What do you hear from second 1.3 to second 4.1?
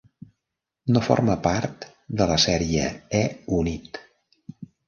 part de la sèrie E-unit.